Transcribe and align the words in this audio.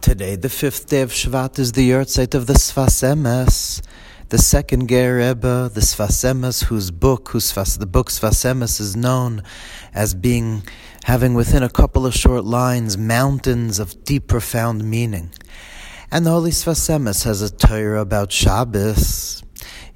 Today, 0.00 0.34
the 0.34 0.48
fifth 0.48 0.88
day 0.88 1.02
of 1.02 1.10
Shvat, 1.10 1.58
is 1.58 1.72
the 1.72 1.90
yahrzeit 1.90 2.34
of 2.34 2.46
the 2.46 2.54
Sfas 2.54 3.02
Emes, 3.04 3.82
the 4.30 4.38
second 4.38 4.88
Ger 4.88 5.18
Rebbe, 5.18 5.70
the 5.74 5.82
Sfas 5.82 6.24
Emes, 6.24 6.64
whose 6.64 6.90
book, 6.90 7.28
whose 7.28 7.52
Sfas, 7.52 7.78
the 7.78 7.84
book 7.84 8.08
Sfas 8.08 8.42
Emes 8.50 8.80
is 8.80 8.96
known 8.96 9.42
as 9.92 10.14
being, 10.14 10.62
having 11.04 11.34
within 11.34 11.62
a 11.62 11.68
couple 11.68 12.06
of 12.06 12.14
short 12.14 12.46
lines, 12.46 12.96
mountains 12.96 13.78
of 13.78 14.02
deep, 14.04 14.26
profound 14.26 14.84
meaning. 14.84 15.32
And 16.10 16.24
the 16.24 16.30
Holy 16.30 16.50
Sfas 16.50 16.88
Emes 16.88 17.24
has 17.24 17.42
a 17.42 17.54
Torah 17.54 18.00
about 18.00 18.32
Shabbos. 18.32 19.42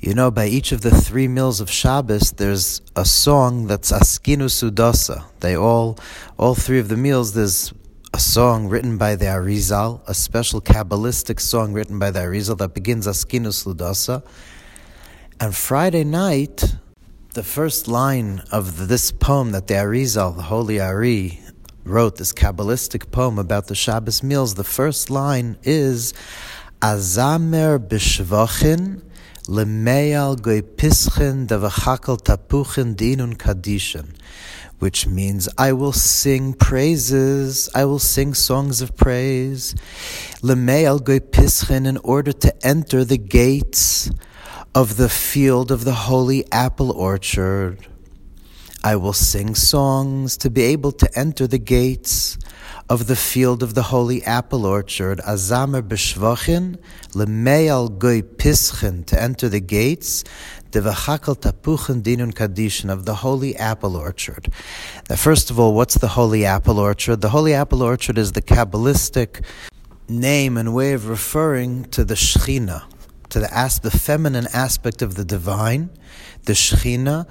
You 0.00 0.12
know, 0.12 0.30
by 0.30 0.48
each 0.48 0.70
of 0.70 0.82
the 0.82 0.90
three 0.90 1.28
meals 1.28 1.62
of 1.62 1.70
Shabbos, 1.70 2.32
there's 2.32 2.82
a 2.94 3.06
song 3.06 3.68
that's 3.68 3.90
Askinu 3.90 4.50
Sudasa. 4.50 5.24
They 5.40 5.56
all, 5.56 5.98
all 6.36 6.54
three 6.54 6.78
of 6.78 6.88
the 6.88 6.98
meals, 6.98 7.32
there's 7.32 7.72
a 8.14 8.18
song 8.20 8.68
written 8.68 8.96
by 8.96 9.16
the 9.16 9.24
Arizal, 9.24 10.00
a 10.06 10.14
special 10.14 10.60
Kabbalistic 10.60 11.40
song 11.40 11.72
written 11.72 11.98
by 11.98 12.12
the 12.12 12.20
Arizal 12.20 12.56
that 12.58 12.72
begins 12.72 13.08
Askinu 13.08 13.48
Sudasa. 13.48 14.24
And 15.40 15.52
Friday 15.52 16.04
night, 16.04 16.76
the 17.32 17.42
first 17.42 17.88
line 17.88 18.40
of 18.52 18.86
this 18.86 19.10
poem 19.10 19.50
that 19.50 19.66
the 19.66 19.74
Arizal, 19.74 20.36
the 20.36 20.42
Holy 20.42 20.78
Ari, 20.78 21.40
wrote, 21.82 22.14
this 22.14 22.32
Kabbalistic 22.32 23.10
poem 23.10 23.36
about 23.36 23.66
the 23.66 23.74
Shabbos 23.74 24.22
meals, 24.22 24.54
the 24.54 24.62
first 24.62 25.10
line 25.10 25.58
is 25.64 26.14
Azamer 26.80 27.80
b'shvachin 27.80 29.02
lemeal 29.48 30.40
goy 30.40 30.62
pischen 30.62 31.48
devachakal 31.48 32.22
tapuchin 32.22 32.94
dinun 32.94 33.34
kadishin 33.34 34.14
which 34.78 35.06
means 35.06 35.48
I 35.56 35.72
will 35.72 35.92
sing 35.92 36.52
praises, 36.52 37.68
I 37.74 37.84
will 37.84 37.98
sing 37.98 38.34
songs 38.34 38.82
of 38.82 38.96
praise. 38.96 39.74
Lemeal 40.42 41.02
goy 41.02 41.20
pischen 41.20 41.86
in 41.86 41.96
order 41.98 42.32
to 42.32 42.66
enter 42.66 43.04
the 43.04 43.18
gates 43.18 44.10
of 44.74 44.96
the 44.96 45.08
field 45.08 45.70
of 45.70 45.84
the 45.84 45.94
holy 45.94 46.44
apple 46.52 46.90
orchard. 46.90 47.86
I 48.82 48.96
will 48.96 49.14
sing 49.14 49.54
songs 49.54 50.36
to 50.38 50.50
be 50.50 50.62
able 50.62 50.92
to 50.92 51.08
enter 51.18 51.46
the 51.46 51.58
gates 51.58 52.36
of 52.88 53.06
the 53.06 53.16
field 53.16 53.62
of 53.62 53.74
the 53.74 53.84
holy 53.84 54.22
apple 54.24 54.66
orchard. 54.66 55.18
Azamer 55.20 55.82
b'shvachin, 55.82 56.78
lemeal 57.12 57.98
goy 57.98 58.22
pischen, 58.22 59.04
to 59.06 59.20
enter 59.20 59.48
the 59.48 59.60
gates 59.60 60.24
Devachakal 60.74 61.36
Tapuchen 61.38 62.02
Dinun 62.02 62.34
Kadishin 62.34 62.90
of 62.90 63.04
the 63.04 63.14
Holy 63.14 63.54
Apple 63.54 63.94
Orchard. 63.94 64.48
Now, 65.08 65.14
first 65.14 65.48
of 65.48 65.60
all, 65.60 65.72
what's 65.72 65.94
the 65.98 66.08
Holy 66.08 66.44
Apple 66.44 66.80
Orchard? 66.80 67.20
The 67.20 67.28
Holy 67.28 67.54
Apple 67.54 67.80
Orchard 67.80 68.18
is 68.18 68.32
the 68.32 68.42
Kabbalistic 68.42 69.44
name 70.08 70.56
and 70.56 70.74
way 70.74 70.92
of 70.92 71.08
referring 71.08 71.84
to 71.90 72.04
the 72.04 72.14
Shechina, 72.14 72.82
to 73.28 73.38
the, 73.38 73.56
as- 73.56 73.78
the 73.78 73.92
feminine 73.92 74.48
aspect 74.52 75.00
of 75.00 75.14
the 75.14 75.24
divine, 75.24 75.90
the 76.46 76.54
Shechina, 76.54 77.28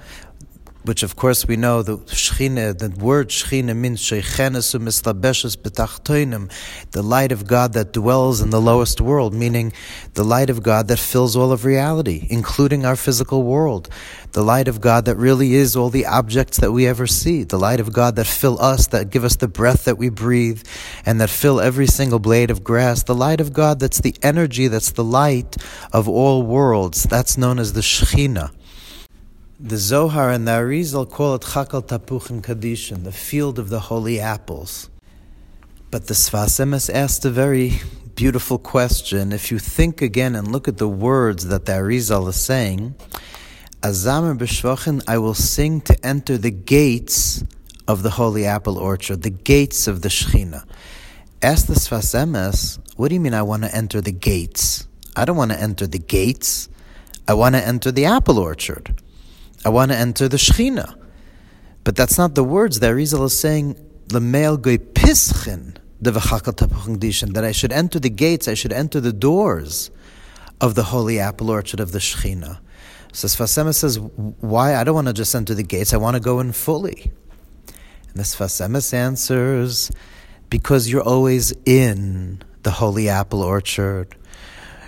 which 0.84 1.02
of 1.02 1.16
course 1.16 1.48
we 1.48 1.56
know 1.56 1.82
the 1.82 1.96
Shechina, 1.98 2.76
the 2.76 2.90
word 3.02 3.30
Shechina 3.30 3.74
means 3.74 4.00
Shechenes 4.00 4.74
u'mislabeshes 4.78 5.56
betachtoinim, 5.56 6.50
the 6.92 7.02
light 7.02 7.32
of 7.32 7.46
God 7.46 7.72
that 7.72 7.92
dwells 7.92 8.40
in 8.40 8.50
the 8.50 8.60
lowest 8.60 9.00
world, 9.00 9.32
meaning 9.32 9.72
the 10.12 10.24
light 10.24 10.50
of 10.50 10.62
God 10.62 10.88
that 10.88 10.98
fills 10.98 11.36
all 11.36 11.52
of 11.52 11.64
reality, 11.64 12.26
including 12.30 12.84
our 12.84 12.96
physical 12.96 13.42
world. 13.42 13.88
The 14.32 14.42
light 14.42 14.68
of 14.68 14.80
God 14.80 15.04
that 15.06 15.16
really 15.16 15.54
is 15.54 15.76
all 15.76 15.90
the 15.90 16.06
objects 16.06 16.58
that 16.58 16.72
we 16.72 16.86
ever 16.86 17.06
see. 17.06 17.44
The 17.44 17.58
light 17.58 17.80
of 17.80 17.92
God 17.92 18.16
that 18.16 18.26
fill 18.26 18.60
us, 18.60 18.88
that 18.88 19.10
give 19.10 19.24
us 19.24 19.36
the 19.36 19.48
breath 19.48 19.84
that 19.84 19.96
we 19.96 20.08
breathe, 20.08 20.62
and 21.06 21.20
that 21.20 21.30
fill 21.30 21.60
every 21.60 21.86
single 21.86 22.18
blade 22.18 22.50
of 22.50 22.64
grass. 22.64 23.04
The 23.04 23.14
light 23.14 23.40
of 23.40 23.52
God 23.52 23.80
that's 23.80 24.00
the 24.00 24.14
energy, 24.22 24.66
that's 24.66 24.90
the 24.92 25.04
light 25.04 25.56
of 25.92 26.08
all 26.08 26.42
worlds. 26.42 27.04
That's 27.04 27.38
known 27.38 27.58
as 27.58 27.72
the 27.72 27.80
Shechina. 27.80 28.50
The 29.66 29.78
Zohar 29.78 30.28
and 30.28 30.46
the 30.46 30.52
Arizal 30.52 31.10
call 31.10 31.36
it 31.36 31.40
Chakal 31.40 31.82
Tapuchin 31.82 32.42
Kadishin, 32.42 33.02
the 33.04 33.10
field 33.10 33.58
of 33.58 33.70
the 33.70 33.80
holy 33.80 34.20
apples. 34.20 34.90
But 35.90 36.06
the 36.06 36.12
Sfas 36.12 36.60
Emes 36.60 36.92
asked 36.92 37.24
a 37.24 37.30
very 37.30 37.80
beautiful 38.14 38.58
question. 38.58 39.32
If 39.32 39.50
you 39.50 39.58
think 39.58 40.02
again 40.02 40.34
and 40.34 40.52
look 40.52 40.68
at 40.68 40.76
the 40.76 40.86
words 40.86 41.46
that 41.46 41.64
the 41.64 41.72
Arizal 41.72 42.28
is 42.28 42.36
saying, 42.36 42.94
Azamer 43.80 44.36
b'shvachin, 44.36 45.02
I 45.08 45.16
will 45.16 45.32
sing 45.32 45.80
to 45.88 45.96
enter 46.04 46.36
the 46.36 46.50
gates 46.50 47.42
of 47.88 48.02
the 48.02 48.10
holy 48.10 48.44
apple 48.44 48.76
orchard, 48.76 49.22
the 49.22 49.30
gates 49.30 49.86
of 49.86 50.02
the 50.02 50.10
Shechina. 50.10 50.66
Ask 51.40 51.68
the 51.68 51.72
Sfas 51.72 52.14
Emes, 52.14 52.78
what 52.98 53.08
do 53.08 53.14
you 53.14 53.20
mean 53.20 53.32
I 53.32 53.40
want 53.40 53.62
to 53.62 53.74
enter 53.74 54.02
the 54.02 54.12
gates? 54.12 54.86
I 55.16 55.24
don't 55.24 55.38
want 55.38 55.52
to 55.52 55.58
enter 55.58 55.86
the 55.86 55.98
gates. 55.98 56.68
I 57.26 57.32
want 57.32 57.54
to 57.54 57.66
enter 57.66 57.90
the 57.90 58.04
apple 58.04 58.38
orchard. 58.38 59.00
I 59.64 59.70
want 59.70 59.90
to 59.90 59.96
enter 59.96 60.28
the 60.28 60.36
Shechina. 60.36 60.94
But 61.84 61.96
that's 61.96 62.18
not 62.18 62.34
the 62.34 62.44
words 62.44 62.80
that 62.80 62.92
Arizal 62.92 63.24
is 63.24 63.38
saying, 63.38 63.74
Lemel 64.08 64.60
goy 64.60 64.78
pischen, 64.78 65.78
that 66.00 67.44
I 67.44 67.52
should 67.52 67.72
enter 67.72 67.98
the 67.98 68.10
gates, 68.10 68.46
I 68.46 68.54
should 68.54 68.72
enter 68.72 69.00
the 69.00 69.12
doors 69.12 69.90
of 70.60 70.74
the 70.74 70.82
holy 70.84 71.18
apple 71.18 71.50
orchard 71.50 71.80
of 71.80 71.92
the 71.92 71.98
Shechina. 71.98 72.58
So 73.12 73.28
Sfas 73.28 73.62
Emes 73.62 73.76
says, 73.76 73.98
why? 73.98 74.74
I 74.74 74.84
don't 74.84 74.94
want 74.94 75.06
to 75.06 75.12
just 75.12 75.34
enter 75.34 75.54
the 75.54 75.62
gates, 75.62 75.94
I 75.94 75.98
want 75.98 76.14
to 76.14 76.20
go 76.20 76.40
in 76.40 76.52
fully. 76.52 77.12
And 78.08 78.16
the 78.16 78.22
Sfas 78.22 78.60
Emes 78.60 78.92
answers, 78.92 79.90
because 80.50 80.90
you're 80.90 81.02
always 81.02 81.52
in 81.64 82.42
the 82.62 82.70
holy 82.70 83.08
apple 83.08 83.42
orchard. 83.42 84.14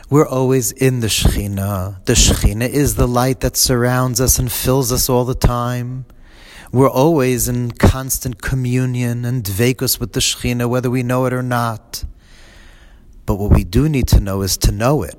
We're 0.08 0.28
always 0.28 0.70
in 0.70 1.00
the 1.00 1.08
Shechina. 1.08 2.04
The 2.04 2.12
Shechina 2.12 2.68
is 2.68 2.94
the 2.94 3.08
light 3.08 3.40
that 3.40 3.56
surrounds 3.56 4.20
us 4.20 4.38
and 4.38 4.52
fills 4.52 4.92
us 4.92 5.08
all 5.08 5.24
the 5.24 5.34
time. 5.34 6.04
We're 6.70 6.88
always 6.88 7.48
in 7.48 7.72
constant 7.72 8.40
communion 8.40 9.24
and 9.24 9.42
dvekus 9.42 9.98
with 9.98 10.12
the 10.12 10.20
Shechina, 10.20 10.68
whether 10.68 10.88
we 10.88 11.02
know 11.02 11.26
it 11.26 11.32
or 11.32 11.42
not. 11.42 12.04
But 13.24 13.34
what 13.34 13.50
we 13.50 13.64
do 13.64 13.88
need 13.88 14.06
to 14.08 14.20
know 14.20 14.42
is 14.42 14.56
to 14.58 14.70
know 14.70 15.02
it. 15.02 15.18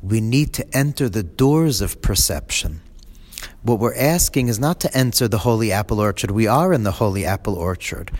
We 0.00 0.20
need 0.20 0.52
to 0.54 0.76
enter 0.76 1.08
the 1.08 1.24
doors 1.24 1.80
of 1.80 2.00
perception. 2.00 2.82
What 3.64 3.80
we're 3.80 3.96
asking 3.96 4.46
is 4.46 4.60
not 4.60 4.78
to 4.82 4.96
enter 4.96 5.26
the 5.26 5.38
holy 5.38 5.72
apple 5.72 5.98
orchard. 5.98 6.30
We 6.30 6.46
are 6.46 6.72
in 6.72 6.84
the 6.84 6.92
holy 6.92 7.24
apple 7.24 7.56
orchard. 7.56 8.12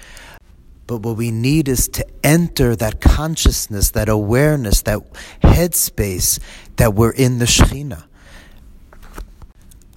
But 0.87 0.99
what 0.99 1.17
we 1.17 1.31
need 1.31 1.69
is 1.69 1.89
to 1.89 2.07
enter 2.23 2.77
that 2.77 3.01
consciousness, 3.01 3.91
that 3.93 4.09
awareness, 4.09 4.83
that 4.83 5.01
headspace 5.43 6.39
that 6.77 6.95
we're 6.95 7.11
in 7.11 7.39
the 7.39 7.47
Shekhinah. 7.47 8.05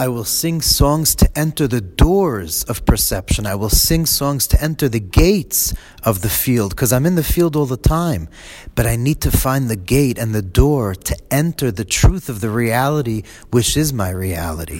I 0.02 0.08
will 0.08 0.24
sing 0.24 0.62
songs 0.62 1.14
to 1.16 1.30
enter 1.38 1.68
the 1.68 1.82
doors 1.82 2.64
of 2.64 2.86
perception. 2.86 3.46
I 3.46 3.56
will 3.56 3.70
sing 3.70 4.06
songs 4.06 4.48
to 4.48 4.64
enter 4.64 4.88
the 4.88 5.02
gates 5.02 5.74
of 6.04 6.22
the 6.22 6.30
field 6.30 6.70
because 6.70 6.94
I'm 6.94 7.06
in 7.06 7.16
the 7.16 7.24
field 7.24 7.58
all 7.58 7.66
the 7.66 7.76
time. 7.76 8.30
But 8.76 8.86
I 8.86 8.96
need 8.96 9.20
to 9.22 9.30
find 9.30 9.70
the 9.70 9.76
gate 9.76 10.18
and 10.18 10.34
the 10.34 10.42
door 10.42 10.96
to 10.96 11.18
enter 11.30 11.70
the 11.70 11.84
truth 11.84 12.30
of 12.30 12.40
the 12.40 12.50
reality, 12.50 13.24
which 13.52 13.76
is 13.76 13.92
my 13.92 14.10
reality. 14.10 14.80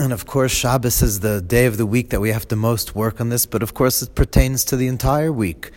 And 0.00 0.12
of 0.12 0.26
course, 0.26 0.52
Shabbos 0.52 1.02
is 1.02 1.20
the 1.20 1.42
day 1.42 1.66
of 1.66 1.76
the 1.76 1.84
week 1.84 2.10
that 2.10 2.20
we 2.20 2.30
have 2.30 2.48
to 2.48 2.56
most 2.56 2.94
work 2.94 3.20
on 3.20 3.28
this, 3.28 3.44
but 3.44 3.62
of 3.62 3.74
course, 3.74 4.00
it 4.00 4.14
pertains 4.14 4.64
to 4.64 4.76
the 4.76 4.88
entire 4.88 5.30
week. 5.30 5.70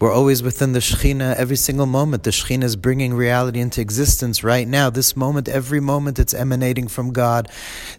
We're 0.00 0.12
always 0.12 0.42
within 0.42 0.72
the 0.72 0.80
Shekhinah 0.80 1.36
every 1.36 1.56
single 1.56 1.86
moment. 1.86 2.22
The 2.22 2.30
Shekhinah 2.30 2.64
is 2.64 2.74
bringing 2.74 3.12
reality 3.12 3.60
into 3.60 3.82
existence 3.82 4.42
right 4.42 4.66
now. 4.66 4.88
This 4.88 5.14
moment, 5.14 5.46
every 5.46 5.78
moment, 5.78 6.18
it's 6.18 6.32
emanating 6.32 6.88
from 6.88 7.12
God 7.12 7.48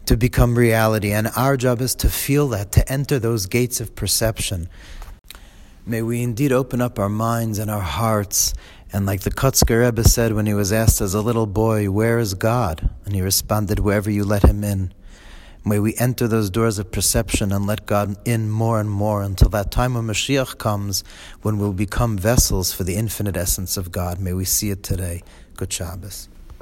to 0.07 0.17
become 0.17 0.57
reality. 0.57 1.11
And 1.11 1.29
our 1.37 1.55
job 1.57 1.79
is 1.79 1.93
to 1.95 2.09
feel 2.09 2.47
that, 2.49 2.71
to 2.71 2.91
enter 2.91 3.19
those 3.19 3.45
gates 3.45 3.79
of 3.79 3.95
perception. 3.95 4.67
May 5.85 6.01
we 6.01 6.23
indeed 6.23 6.51
open 6.51 6.81
up 6.81 6.97
our 6.97 7.09
minds 7.09 7.59
and 7.59 7.69
our 7.69 7.81
hearts. 7.81 8.55
And 8.91 9.05
like 9.05 9.21
the 9.21 9.31
Kotzker 9.31 9.85
Rebbe 9.85 10.03
said 10.03 10.33
when 10.33 10.47
he 10.47 10.55
was 10.55 10.73
asked 10.73 11.01
as 11.01 11.13
a 11.13 11.21
little 11.21 11.45
boy, 11.47 11.89
Where 11.91 12.17
is 12.17 12.33
God? 12.33 12.89
And 13.05 13.13
he 13.13 13.21
responded, 13.21 13.79
Wherever 13.79 14.09
you 14.09 14.25
let 14.25 14.43
him 14.43 14.63
in. 14.63 14.91
May 15.63 15.79
we 15.79 15.95
enter 15.97 16.27
those 16.27 16.49
doors 16.49 16.79
of 16.79 16.91
perception 16.91 17.51
and 17.51 17.67
let 17.67 17.85
God 17.85 18.17
in 18.27 18.49
more 18.49 18.79
and 18.79 18.89
more 18.89 19.21
until 19.21 19.49
that 19.49 19.69
time 19.69 19.93
when 19.93 20.05
Mashiach 20.05 20.57
comes, 20.57 21.03
when 21.43 21.59
we'll 21.59 21.73
become 21.73 22.17
vessels 22.17 22.73
for 22.73 22.83
the 22.83 22.95
infinite 22.95 23.37
essence 23.37 23.77
of 23.77 23.91
God. 23.91 24.19
May 24.19 24.33
we 24.33 24.45
see 24.45 24.71
it 24.71 24.81
today. 24.81 25.21
Good 25.55 25.71
Shabbos. 25.71 26.30